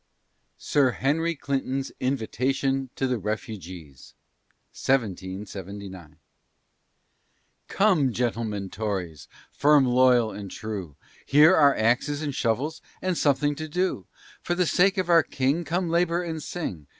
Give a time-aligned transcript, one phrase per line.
[0.57, 4.15] SIR HENRY CLINTON'S INVITATION TO THE REFUGEES
[7.67, 10.95] Come, gentlemen Tories, firm, loyal, and true,
[11.27, 14.07] Here are axes and shovels, and something to do!
[14.41, 16.87] For the sake of our King, Come labor and sing.